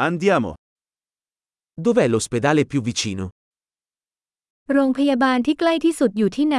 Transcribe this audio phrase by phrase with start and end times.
[0.00, 0.54] Andiamo.
[1.74, 3.24] Dov'è l'ospedale più vicino?
[4.72, 6.58] โรงพยาบาลที่ใกล้ที่สุดอยู่ที่ไหน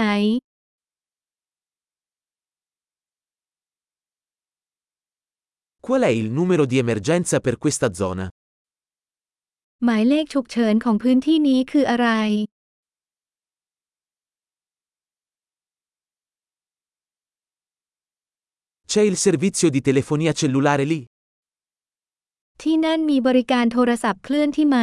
[5.86, 8.26] Qual è il numero di emergenza per questa zona?
[9.86, 12.08] หมายเลขฉุกเฉินของพื้นที่นี้คืออะไร
[18.92, 21.00] C'è il servizio di telefonia cellulare lì?
[22.66, 24.78] ที่นั่นมีบริการโทรศัพท์เคลื่อนที่ไหม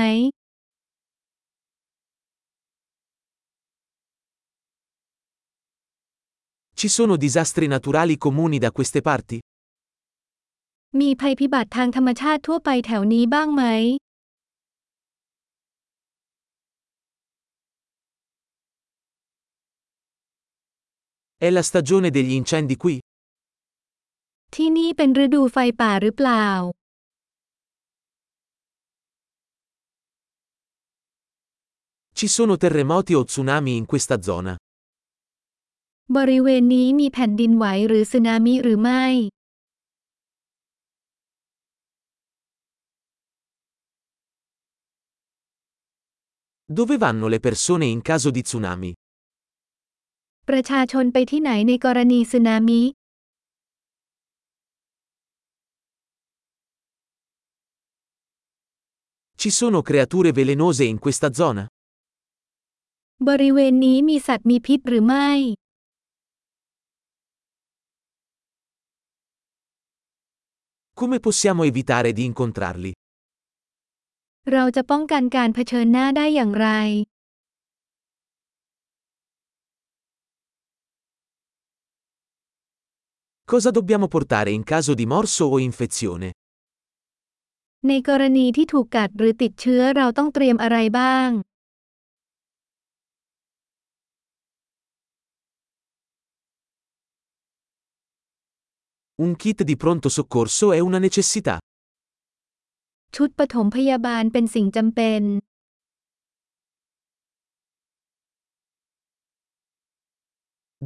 [6.78, 9.36] Ci sono disastri naturali comuni da queste parti?
[11.00, 13.62] มีภัยพิบัติทางธรรมชาติทั่วไปแถวนี้บ้างไหม
[21.46, 22.94] È la stagione degli incendi qui?
[24.54, 26.46] ที่นี่เป็นฤดูไฟป่าหรือเปล่า
[32.15, 34.53] Ci sono terremoti o tsunami in questa zona?
[36.17, 39.05] บริเวณนี้มีแผ่นดินไหวหรือสึนามิหรือไม่
[46.77, 48.91] Dove vanno le persone in caso di tsunami?
[50.49, 52.81] ประชาชนไปที่ไหนในกรณีสึนามิ
[59.41, 61.63] Ci sono creature velenose in questa zona?
[63.24, 65.30] บริเวณนี้มีสัตว์มีพิษหรือไม่
[70.98, 72.92] Come possiamo evitare di incontrarli?
[74.52, 76.68] เราจะป้องกันการเผชิญหน้าได้อย่างไร
[83.50, 86.28] Cosa dobbiamo portare in caso di morso o infezione?
[87.88, 91.30] ในกรณีที่ถูกกัดหรือติดเชื้อเราต้องเตรียมอะไรบ้าง
[99.25, 101.55] Un kit di pronto soccorso è una necessità.
[103.15, 105.23] ชุดปฐมพยาบาลเป็นสิ่งจำเป็น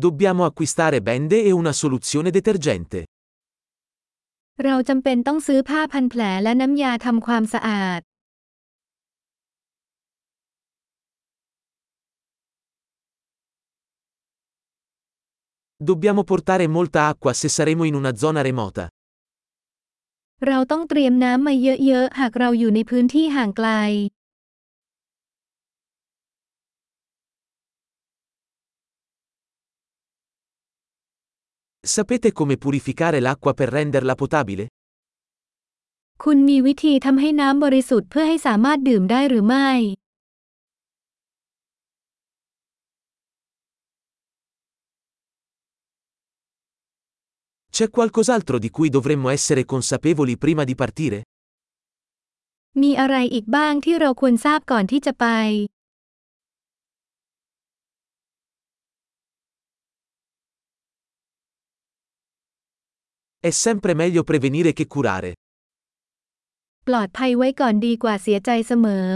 [0.04, 3.00] Dobbiamo acquistare bende e una soluzione detergente.
[4.64, 8.02] เราจำเป็นต้องซื้อผ้าพันแผลและน้ำยาทำความสะอาด
[15.83, 18.85] Dobbiamo portare molta acqua se saremo in una zona remota.
[20.47, 21.55] เราต้องเตรียมน้ำมา
[21.87, 23.69] เยอะๆ หากเราอยู่ในพื้นที่ห่างไกล
[31.95, 34.65] Sapete come purificare l'acqua per renderla potabile?
[36.23, 39.71] คุณมีวิธีทำให้น้ำบริสุทธิ์เพื่อให้สามารถดื่มได้หรือไม่
[47.80, 51.18] C'è qualcos'altro di cui dovremmo essere consapevoli prima di partire?
[52.82, 55.26] มีอะไรอีกบ้างที่เราควรทราบก่อนที่จะไป
[63.50, 65.32] È sempre meglio prevenire che curare.
[66.88, 69.08] ปลอดภัยไว้ก่อนดีกว่าเสียใจเสมอ